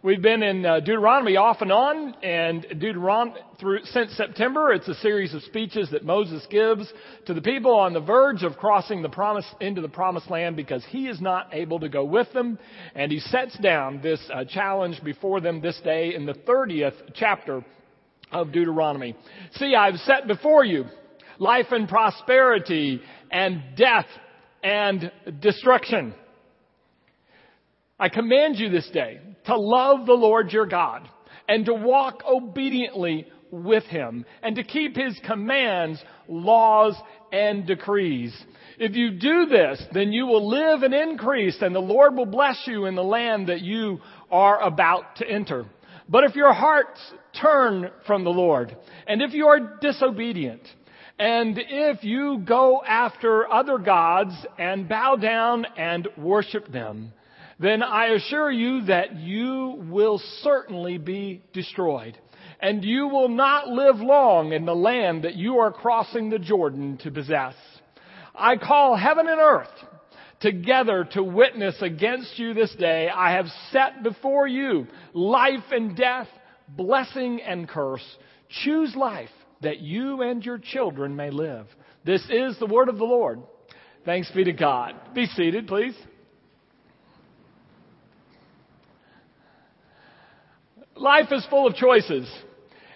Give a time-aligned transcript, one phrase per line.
[0.00, 4.72] We've been in uh, Deuteronomy off and on, and Deuteronomy through since September.
[4.72, 6.92] It's a series of speeches that Moses gives
[7.26, 10.84] to the people on the verge of crossing the promise into the promised land because
[10.90, 12.60] he is not able to go with them,
[12.94, 17.64] and he sets down this uh, challenge before them this day in the 30th chapter
[18.30, 19.16] of Deuteronomy.
[19.54, 20.84] See, I've set before you
[21.40, 23.00] life and prosperity
[23.32, 24.06] and death
[24.62, 25.10] and
[25.40, 26.14] destruction.
[28.00, 31.08] I command you this day to love the Lord your God
[31.48, 36.94] and to walk obediently with him and to keep his commands, laws,
[37.32, 38.36] and decrees.
[38.78, 42.62] If you do this, then you will live and increase and the Lord will bless
[42.66, 43.98] you in the land that you
[44.30, 45.64] are about to enter.
[46.08, 47.00] But if your hearts
[47.40, 48.76] turn from the Lord
[49.08, 50.62] and if you are disobedient
[51.18, 57.12] and if you go after other gods and bow down and worship them,
[57.58, 62.18] then I assure you that you will certainly be destroyed.
[62.60, 66.98] And you will not live long in the land that you are crossing the Jordan
[67.02, 67.54] to possess.
[68.34, 69.68] I call heaven and earth
[70.40, 73.08] together to witness against you this day.
[73.08, 76.28] I have set before you life and death,
[76.68, 78.04] blessing and curse.
[78.64, 79.30] Choose life
[79.62, 81.66] that you and your children may live.
[82.04, 83.40] This is the word of the Lord.
[84.04, 84.94] Thanks be to God.
[85.14, 85.94] Be seated, please.
[90.98, 92.28] Life is full of choices.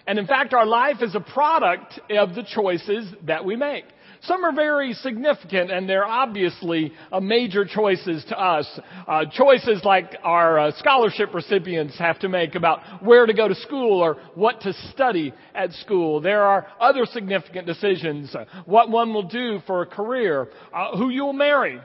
[0.05, 3.85] And in fact, our life is a product of the choices that we make.
[4.23, 8.79] Some are very significant and they're obviously uh, major choices to us.
[9.05, 13.55] Uh, choices like our uh, scholarship recipients have to make about where to go to
[13.55, 16.21] school or what to study at school.
[16.21, 18.33] There are other significant decisions.
[18.33, 21.81] Uh, what one will do for a career, uh, who you will marry,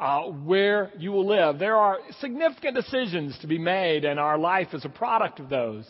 [0.00, 1.58] uh, where you will live.
[1.58, 5.84] There are significant decisions to be made, and our life is a product of those.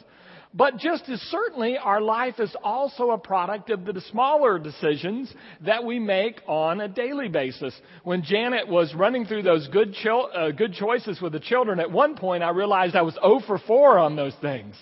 [0.57, 5.83] But just as certainly, our life is also a product of the smaller decisions that
[5.83, 7.75] we make on a daily basis.
[8.05, 11.91] When Janet was running through those good, cho- uh, good choices with the children, at
[11.91, 14.77] one point I realized I was 0 for 4 on those things.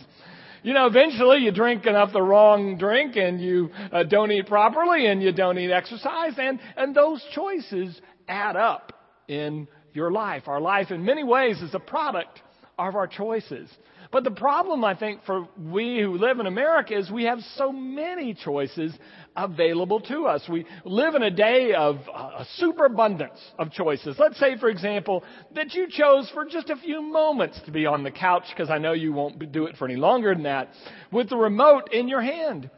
[0.63, 5.07] You know, eventually you drink enough the wrong drink and you uh, don't eat properly
[5.07, 7.99] and you don't eat exercise and, and those choices
[8.29, 8.92] add up
[9.29, 10.45] in your life.
[10.47, 12.41] Our life in many ways is a product
[12.79, 13.69] of our choices.
[14.11, 17.73] But the problem, I think, for we who live in America is we have so
[17.73, 18.93] many choices
[19.35, 20.47] available to us.
[20.51, 24.17] We live in a day of uh, superabundance of choices.
[24.19, 28.03] Let's say, for example, that you chose for just a few moments to be on
[28.03, 30.69] the couch, because I know you won't do it for any longer than that,
[31.11, 32.69] with the remote in your hand.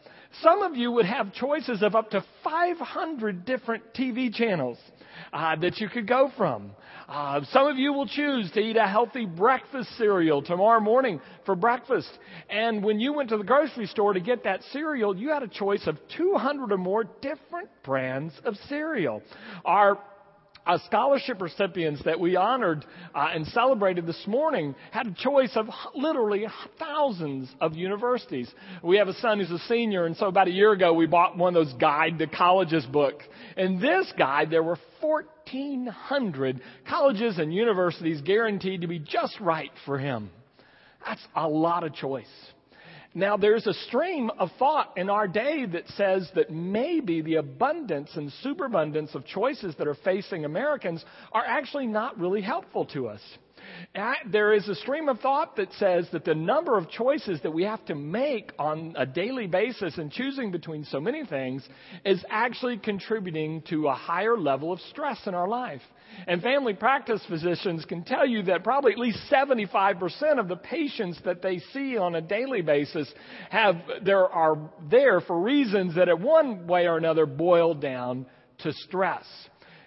[0.43, 4.79] Some of you would have choices of up to 500 different TV channels
[5.35, 6.71] uh, that you could go from.
[7.09, 11.55] Uh, some of you will choose to eat a healthy breakfast cereal tomorrow morning for
[11.55, 12.09] breakfast.
[12.49, 15.49] And when you went to the grocery store to get that cereal, you had a
[15.49, 19.23] choice of 200 or more different brands of cereal.
[19.65, 19.99] Our
[20.67, 25.69] uh, scholarship recipients that we honored uh, and celebrated this morning had a choice of
[25.95, 26.47] literally
[26.79, 28.51] thousands of universities.
[28.83, 31.37] We have a son who's a senior, and so about a year ago we bought
[31.37, 33.25] one of those guide to colleges books.
[33.57, 39.99] In this guide, there were 1,400 colleges and universities guaranteed to be just right for
[39.99, 40.31] him.
[41.05, 42.27] That's a lot of choice.
[43.17, 48.11] Now, there's a stream of thought in our day that says that maybe the abundance
[48.17, 53.21] and superabundance of choices that are facing Americans are actually not really helpful to us.
[54.31, 57.65] There is a stream of thought that says that the number of choices that we
[57.65, 61.67] have to make on a daily basis and choosing between so many things
[62.05, 65.83] is actually contributing to a higher level of stress in our life.
[66.27, 71.19] And family practice physicians can tell you that probably at least 75% of the patients
[71.25, 73.13] that they see on a daily basis
[73.51, 74.57] have, there are
[74.91, 78.27] there for reasons that at one way or another boil down
[78.59, 79.25] to stress.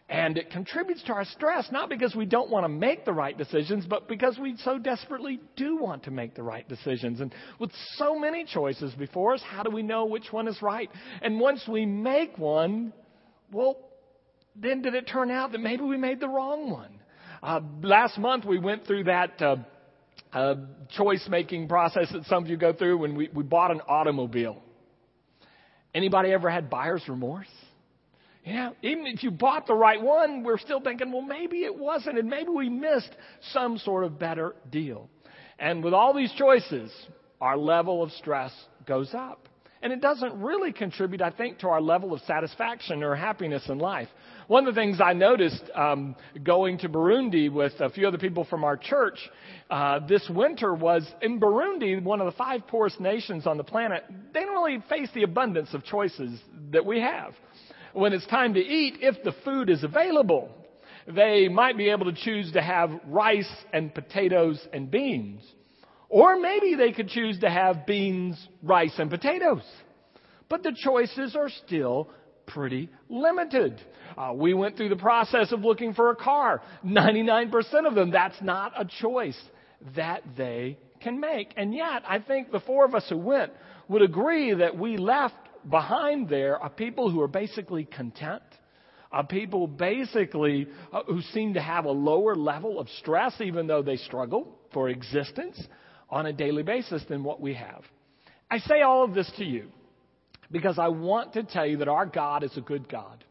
[0.09, 3.38] And it contributes to our stress, not because we don't want to make the right
[3.38, 7.19] decisions, but because we so desperately do want to make the right decisions.
[7.19, 10.89] And with so many choices before us, how do we know which one is right?
[11.21, 12.94] And once we make one,
[13.51, 13.77] well,
[14.56, 17.00] then did it turn out that maybe we made the wrong one?
[17.44, 19.57] Uh, last month we went through that uh,
[20.31, 20.56] uh,
[20.95, 24.63] choice making process that some of you go through when we, we bought an automobile.
[25.94, 27.48] Anybody ever had buyer's remorse?
[28.48, 32.18] Yeah, even if you bought the right one, we're still thinking, well, maybe it wasn't,
[32.18, 33.10] and maybe we missed
[33.52, 35.10] some sort of better deal.
[35.60, 36.90] And with all these choices,
[37.42, 38.54] our level of stress
[38.86, 39.50] goes up.
[39.82, 43.80] And it doesn't really contribute, I think, to our level of satisfaction or happiness in
[43.80, 44.08] life.
[44.48, 48.46] One of the things I noticed um, going to Burundi with a few other people
[48.46, 49.20] from our church
[49.70, 54.06] uh, this winter was in Burundi, one of the five poorest nations on the planet.
[54.34, 56.40] They don't really face the abundance of choices
[56.72, 57.34] that we have.
[57.98, 60.52] When it's time to eat, if the food is available,
[61.08, 65.42] they might be able to choose to have rice and potatoes and beans.
[66.08, 69.64] Or maybe they could choose to have beans, rice, and potatoes.
[70.48, 72.12] But the choices are still
[72.46, 73.82] pretty limited.
[74.16, 76.62] Uh, we went through the process of looking for a car.
[76.86, 79.42] 99% of them, that's not a choice
[79.96, 81.52] that they can make.
[81.58, 83.54] And yet, I think the four of us who went
[83.88, 88.44] would agree that we left behind there are people who are basically content,
[89.12, 93.81] are people basically uh, who seem to have a lower level of stress, even though
[93.81, 95.62] they struggle for existence
[96.10, 97.84] on a daily basis than what we have.
[98.50, 99.69] I say all of this to you
[100.52, 103.24] because I want to tell you that our God is a good God.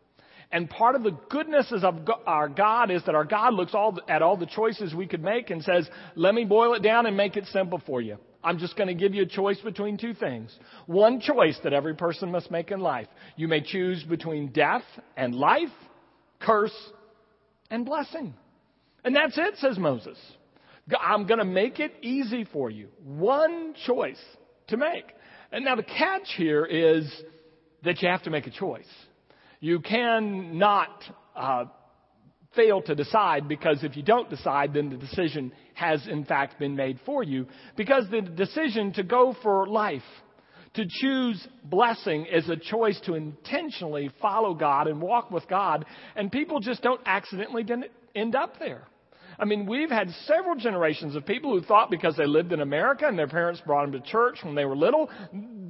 [0.52, 4.22] And part of the goodness of our God is that our God looks all, at
[4.22, 7.36] all the choices we could make and says, let me boil it down and make
[7.36, 8.18] it simple for you.
[8.46, 10.56] I'm just going to give you a choice between two things.
[10.86, 13.08] One choice that every person must make in life.
[13.34, 14.84] You may choose between death
[15.16, 15.68] and life,
[16.38, 16.76] curse
[17.72, 18.34] and blessing.
[19.04, 20.16] And that's it, says Moses.
[21.00, 22.86] I'm going to make it easy for you.
[23.02, 24.22] One choice
[24.68, 25.06] to make.
[25.50, 27.12] And now the catch here is
[27.82, 28.86] that you have to make a choice.
[29.58, 31.02] You cannot
[31.34, 31.64] uh,
[32.56, 36.74] fail to decide because if you don't decide, then the decision has in fact been
[36.74, 37.46] made for you.
[37.76, 40.02] Because the decision to go for life,
[40.74, 45.84] to choose blessing is a choice to intentionally follow God and walk with God,
[46.16, 47.64] and people just don't accidentally
[48.14, 48.86] end up there.
[49.38, 53.06] I mean, we've had several generations of people who thought because they lived in America
[53.06, 55.10] and their parents brought them to church when they were little,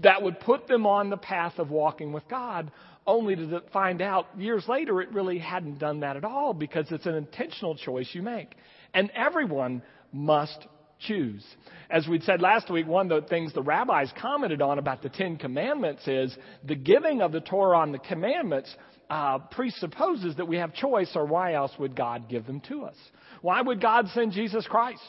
[0.03, 2.71] that would put them on the path of walking with God,
[3.07, 7.07] only to find out years later it really hadn't done that at all because it's
[7.07, 8.55] an intentional choice you make.
[8.95, 9.83] And everyone
[10.13, 10.67] must
[10.99, 11.45] choose.
[11.91, 15.09] As we'd said last week, one of the things the rabbis commented on about the
[15.09, 18.75] Ten Commandments is the giving of the Torah on the commandments
[19.09, 22.97] uh, presupposes that we have choice, or why else would God give them to us?
[23.41, 25.01] Why would God send Jesus Christ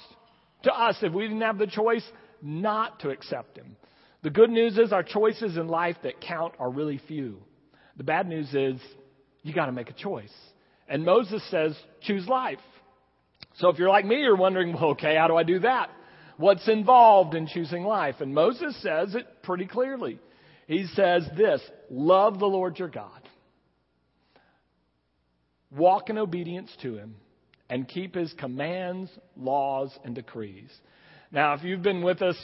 [0.63, 2.03] to us if we didn't have the choice
[2.41, 3.75] not to accept Him?
[4.23, 7.39] The good news is our choices in life that count are really few.
[7.97, 8.79] The bad news is
[9.41, 10.33] you got to make a choice.
[10.87, 12.59] And Moses says, choose life.
[13.55, 15.89] So if you're like me, you're wondering, well, okay, how do I do that?
[16.37, 18.15] What's involved in choosing life?
[18.19, 20.19] And Moses says it pretty clearly.
[20.67, 23.27] He says this love the Lord your God,
[25.75, 27.15] walk in obedience to him,
[27.69, 30.69] and keep his commands, laws, and decrees.
[31.31, 32.37] Now, if you've been with us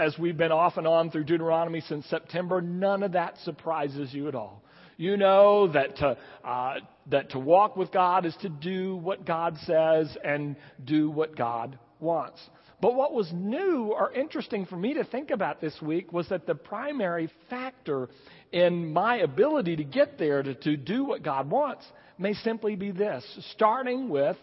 [0.00, 4.28] as we've been off and on through Deuteronomy since September, none of that surprises you
[4.28, 4.61] at all.
[4.96, 6.74] You know that to, uh,
[7.10, 11.78] that to walk with God is to do what God says and do what God
[12.00, 12.40] wants.
[12.80, 16.46] But what was new or interesting for me to think about this week was that
[16.46, 18.08] the primary factor
[18.50, 21.84] in my ability to get there to, to do what God wants
[22.18, 24.36] may simply be this starting with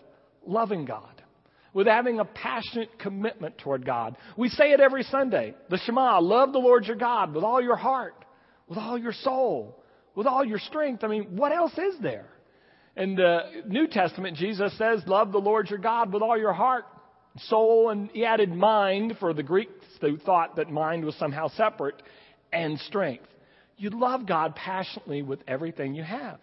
[0.46, 1.22] loving God,
[1.74, 4.16] with having a passionate commitment toward God.
[4.38, 7.76] We say it every Sunday the Shema, love the Lord your God with all your
[7.76, 8.16] heart,
[8.70, 9.79] with all your soul,
[10.20, 11.06] with all your strength.
[11.06, 12.26] I mean, what else is there?
[12.98, 16.84] In the New Testament, Jesus says, Love the Lord your God with all your heart,
[17.48, 22.04] soul, and he added mind for the Greeks who thought that mind was somehow separate,
[22.52, 23.30] and strength.
[23.78, 26.40] You love God passionately with everything you have.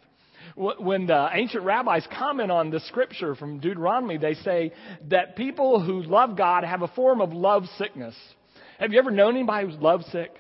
[0.57, 4.73] When the ancient rabbis comment on the scripture from Deuteronomy, they say
[5.11, 8.15] that people who love God have a form of love sickness.
[8.79, 10.31] Have you ever known anybody who's love sick?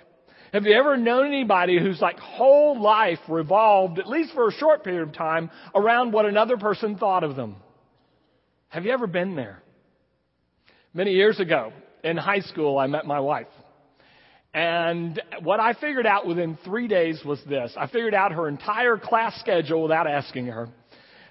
[0.53, 4.85] Have you ever known anybody whose like whole life revolved, at least for a short
[4.85, 7.57] period of time, around what another person thought of them?
[8.69, 9.63] Have you ever been there?
[10.95, 11.73] Many years ago
[12.03, 13.49] in high school, I met my wife.
[14.55, 17.75] And what I figured out within three days was this.
[17.77, 20.69] I figured out her entire class schedule without asking her.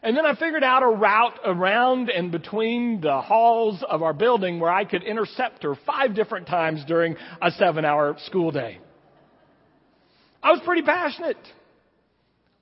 [0.04, 4.60] And then I figured out a route around and between the halls of our building
[4.60, 8.78] where I could intercept her five different times during a seven hour school day.
[10.46, 11.40] I was pretty passionate.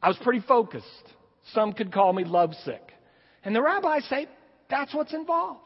[0.02, 0.86] I was pretty focused.
[1.52, 2.82] Some could call me lovesick.
[3.44, 4.28] And the rabbis say
[4.70, 5.60] that's what's involved.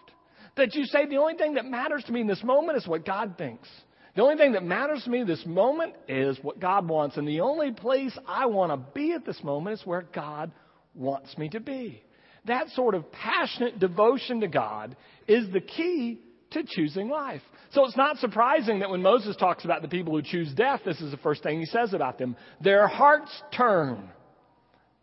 [0.56, 3.06] That you say the only thing that matters to me in this moment is what
[3.06, 3.70] God thinks.
[4.16, 7.18] The only thing that matters to me in this moment is what God wants.
[7.18, 10.52] And the only place I want to be at this moment is where God
[10.96, 12.02] wants me to be.
[12.46, 14.98] That sort of passionate devotion to God
[15.28, 16.20] is the key
[16.58, 17.42] to choosing life.
[17.72, 21.02] So it's not surprising that when Moses talks about the people who choose death, this
[21.02, 22.36] is the first thing he says about them.
[22.62, 24.10] Their hearts turn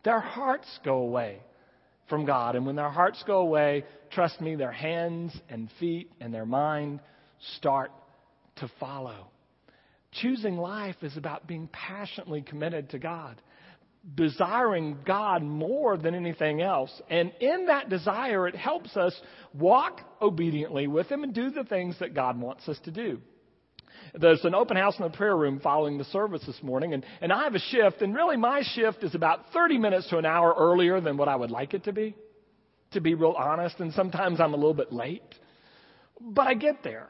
[0.05, 1.41] Their hearts go away
[2.09, 2.57] from God.
[2.57, 7.01] And when their hearts go away, trust me, their hands and feet and their mind
[7.57, 7.91] start
[8.57, 9.29] to follow.
[10.13, 13.41] Choosing life is about being passionately committed to God,
[14.15, 16.91] desiring God more than anything else.
[17.09, 19.19] And in that desire, it helps us
[19.55, 23.21] walk obediently with Him and do the things that God wants us to do.
[24.13, 27.33] There's an open house in the prayer room following the service this morning, and, and
[27.33, 30.55] I have a shift, and really my shift is about 30 minutes to an hour
[30.57, 32.15] earlier than what I would like it to be,
[32.93, 35.23] to be real honest, and sometimes I'm a little bit late.
[36.21, 37.09] But I get there.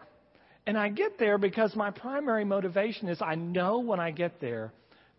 [0.67, 4.73] And I get there because my primary motivation is I know when I get there,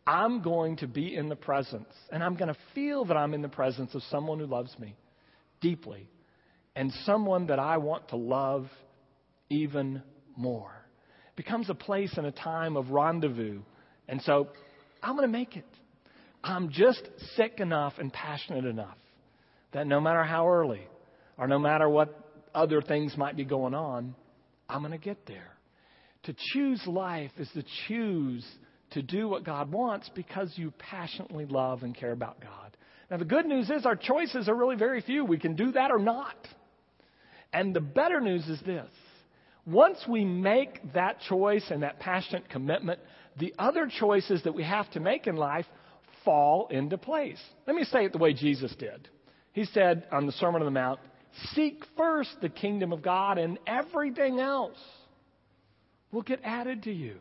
[0.07, 3.41] I'm going to be in the presence, and I'm going to feel that I'm in
[3.41, 4.95] the presence of someone who loves me
[5.61, 6.09] deeply,
[6.75, 8.67] and someone that I want to love
[9.49, 10.01] even
[10.35, 10.71] more
[11.29, 13.61] It becomes a place and a time of rendezvous.
[14.07, 14.49] And so
[15.01, 15.65] I'm going to make it.
[16.43, 17.01] I'm just
[17.35, 18.97] sick enough and passionate enough
[19.71, 20.87] that no matter how early
[21.37, 22.13] or no matter what
[22.53, 24.15] other things might be going on,
[24.69, 25.57] I'm going to get there.
[26.23, 28.45] To choose life is to choose
[28.95, 32.75] to do what God wants because you passionately love and care about God.
[33.11, 35.23] Now, the good news is our choices are really very few.
[35.23, 36.35] We can do that or not.
[37.53, 38.89] And the better news is this
[39.65, 42.99] once we make that choice and that passionate commitment,
[43.37, 45.65] the other choices that we have to make in life
[46.23, 47.41] fall into place.
[47.67, 49.09] Let me say it the way Jesus did.
[49.53, 50.99] He said on the Sermon on the Mount,
[51.53, 54.77] Seek first the kingdom of God, and everything else
[56.11, 57.17] will get added to you.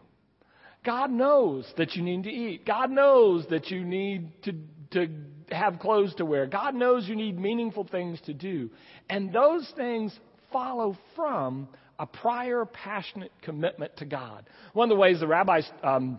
[0.84, 2.66] God knows that you need to eat.
[2.66, 4.52] God knows that you need to,
[4.92, 5.08] to
[5.50, 6.46] have clothes to wear.
[6.46, 8.70] God knows you need meaningful things to do.
[9.08, 10.16] And those things
[10.52, 14.48] follow from a prior passionate commitment to God.
[14.72, 16.18] One of the ways the rabbis um,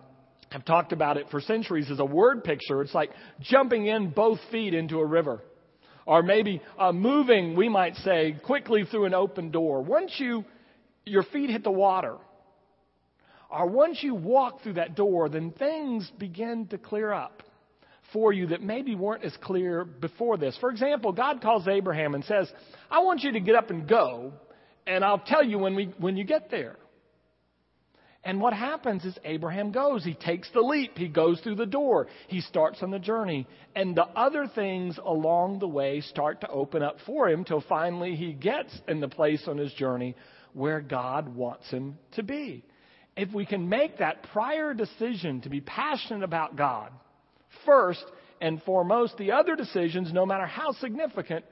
[0.50, 2.82] have talked about it for centuries is a word picture.
[2.82, 5.42] It's like jumping in both feet into a river.
[6.08, 9.82] Or maybe uh, moving, we might say, quickly through an open door.
[9.82, 10.46] Once you,
[11.04, 12.18] your feet hit the water,
[13.50, 17.44] or once you walk through that door, then things begin to clear up
[18.14, 20.58] for you that maybe weren't as clear before this.
[20.60, 22.52] For example, God calls Abraham and says,
[22.90, 24.34] I want you to get up and go,
[24.88, 26.78] and I'll tell you when, we, when you get there.
[28.26, 30.04] And what happens is Abraham goes.
[30.04, 30.98] He takes the leap.
[30.98, 32.08] He goes through the door.
[32.28, 33.48] He starts on the journey.
[33.76, 38.16] And the other things along the way start to open up for him till finally
[38.16, 40.16] he gets in the place on his journey
[40.54, 42.64] where God wants him to be.
[43.16, 46.92] If we can make that prior decision to be passionate about God
[47.66, 48.04] first
[48.42, 51.46] and foremost, the other decisions, no matter how significant,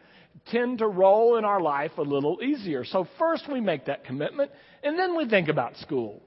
[0.52, 2.84] tend to roll in our life a little easier.
[2.84, 4.52] So first we make that commitment,
[4.84, 6.22] and then we think about school.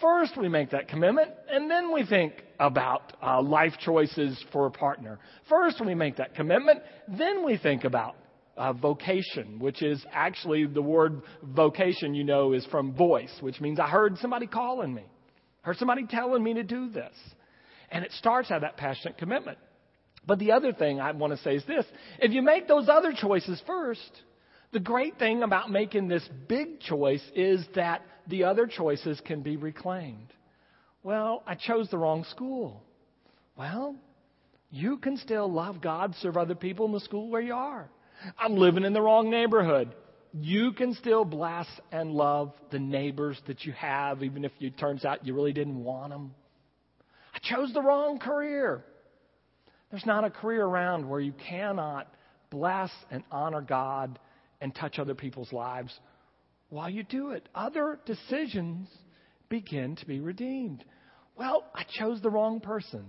[0.00, 4.70] First we make that commitment, and then we think about uh, life choices for a
[4.70, 5.18] partner.
[5.48, 8.16] First we make that commitment, then we think about
[8.56, 13.80] uh, vocation, which is actually the word vocation, you know, is from voice, which means
[13.80, 15.04] I heard somebody calling me,
[15.62, 17.14] heard somebody telling me to do this.
[17.90, 19.58] And it starts out that passionate commitment.
[20.26, 21.84] But the other thing I want to say is this
[22.18, 24.22] if you make those other choices first,
[24.72, 29.56] the great thing about making this big choice is that the other choices can be
[29.56, 30.32] reclaimed.
[31.02, 32.82] Well, I chose the wrong school.
[33.56, 33.96] Well,
[34.70, 37.90] you can still love God, serve other people in the school where you are.
[38.38, 39.94] I'm living in the wrong neighborhood.
[40.32, 45.04] You can still bless and love the neighbors that you have, even if it turns
[45.04, 46.34] out you really didn't want them.
[47.34, 48.84] I chose the wrong career.
[49.90, 52.08] There's not a career around where you cannot
[52.50, 54.18] bless and honor God
[54.60, 55.92] and touch other people's lives
[56.70, 57.48] while you do it.
[57.54, 58.88] Other decisions
[59.50, 60.82] begin to be redeemed.
[61.36, 63.04] Well, I chose the wrong person.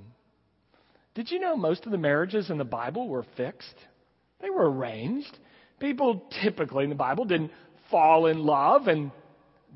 [1.15, 3.75] Did you know most of the marriages in the Bible were fixed?
[4.43, 5.35] They were arranged.
[5.79, 7.51] People typically in the Bible didn't
[7.89, 9.09] fall in love and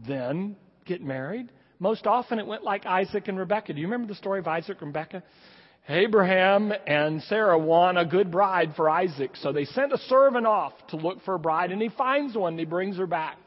[0.06, 1.50] then get married.
[1.80, 3.74] Most often it went like Isaac and Rebekah.
[3.74, 5.24] Do you remember the story of Isaac and Rebekah?
[5.88, 10.74] Abraham and Sarah want a good bride for Isaac, so they sent a servant off
[10.90, 13.38] to look for a bride, and he finds one and he brings her back.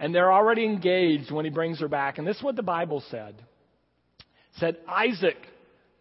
[0.00, 2.18] And they're already engaged when he brings her back.
[2.18, 3.36] And this is what the Bible said.
[3.38, 5.36] It said Isaac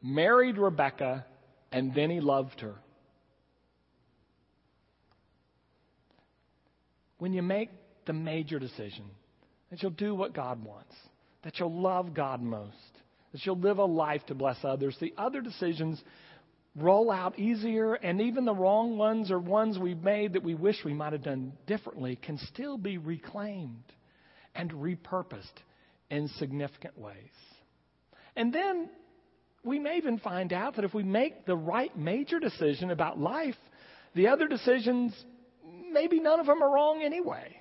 [0.01, 1.25] married Rebekah
[1.71, 2.73] and then he loved her.
[7.21, 7.69] When you make
[8.07, 9.05] the major decision
[9.69, 10.95] that you'll do what God wants,
[11.43, 12.73] that you'll love God most,
[13.31, 14.97] that you'll live a life to bless others.
[14.99, 16.01] The other decisions
[16.75, 20.77] roll out easier, and even the wrong ones or ones we've made that we wish
[20.83, 23.83] we might have done differently can still be reclaimed
[24.55, 25.45] and repurposed
[26.09, 27.15] in significant ways.
[28.35, 28.89] And then
[29.63, 33.53] we may even find out that if we make the right major decision about life,
[34.15, 35.13] the other decisions,
[35.91, 37.57] maybe none of them are wrong anyway.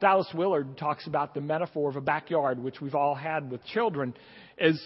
[0.00, 4.14] Dallas Willard talks about the metaphor of a backyard, which we've all had with children,
[4.56, 4.80] is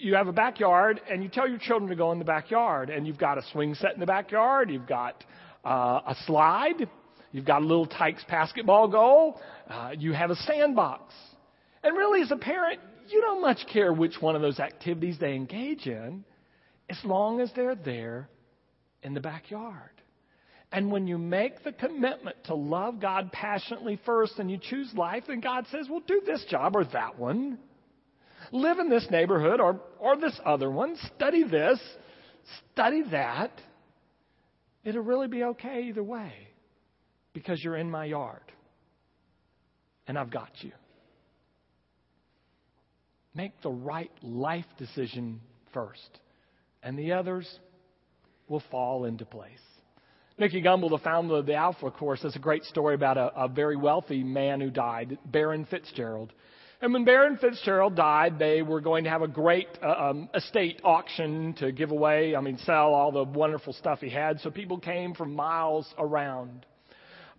[0.00, 3.06] you have a backyard and you tell your children to go in the backyard and
[3.06, 5.24] you've got a swing set in the backyard, you've got
[5.64, 6.88] uh, a slide,
[7.32, 11.14] you've got a little Tikes basketball goal, uh, you have a sandbox.
[11.82, 15.34] And really, as a parent, you don't much care which one of those activities they
[15.34, 16.24] engage in
[16.90, 18.28] as long as they're there
[19.02, 19.97] in the backyard.
[20.70, 25.24] And when you make the commitment to love God passionately first and you choose life,
[25.26, 27.58] then God says, well, do this job or that one.
[28.52, 30.96] Live in this neighborhood or, or this other one.
[31.16, 31.80] Study this.
[32.72, 33.50] Study that.
[34.84, 36.32] It'll really be okay either way
[37.32, 38.42] because you're in my yard
[40.08, 40.72] and I've got you.
[43.34, 45.40] Make the right life decision
[45.72, 46.18] first,
[46.82, 47.46] and the others
[48.48, 49.50] will fall into place.
[50.38, 53.48] Nicky Gumbel, the founder of the Alpha Course, has a great story about a, a
[53.48, 56.32] very wealthy man who died, Baron Fitzgerald.
[56.80, 60.80] And when Baron Fitzgerald died, they were going to have a great uh, um, estate
[60.84, 64.38] auction to give away, I mean, sell all the wonderful stuff he had.
[64.38, 66.64] So people came from miles around.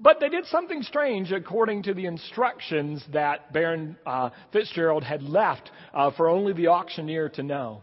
[0.01, 5.71] But they did something strange according to the instructions that Baron uh, Fitzgerald had left
[5.93, 7.81] uh, for only the auctioneer to know.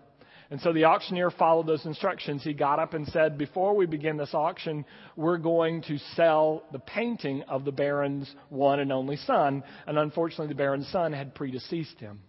[0.51, 2.45] And so the auctioneer followed those instructions.
[2.45, 4.85] He got up and said, Before we begin this auction,
[5.17, 9.65] we're going to sell the painting of the Baron's one and only son.
[9.87, 12.21] And unfortunately, the Baron's son had predeceased him.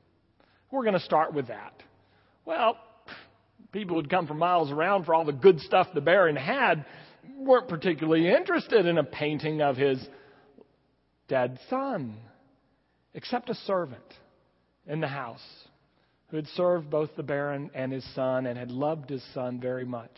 [0.71, 1.74] We're going to start with that.
[2.43, 2.77] Well,
[3.71, 6.86] people would come from miles around for all the good stuff the Baron had
[7.38, 10.03] weren't particularly interested in a painting of his
[11.27, 12.15] dead son,
[13.13, 14.01] except a servant
[14.88, 15.66] in the house
[16.29, 19.86] who had served both the Baron and his son and had loved his son very
[19.86, 20.12] much.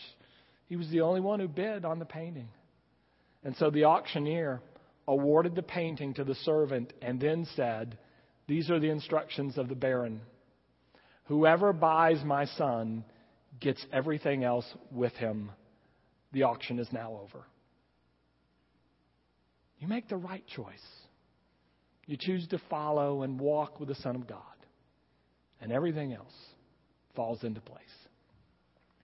[0.68, 2.50] He was the only one who bid on the painting.
[3.44, 4.62] And so the auctioneer
[5.08, 7.98] awarded the painting to the servant and then said,
[8.48, 10.22] These are the instructions of the Baron.
[11.26, 13.06] Whoever buys my son
[13.60, 15.52] gets everything else with him
[16.32, 17.46] the auction is now over.
[19.80, 20.86] You make the right choice.
[22.06, 24.42] You choose to follow and walk with the Son of God,
[25.62, 26.54] and everything else
[27.16, 28.09] falls into place.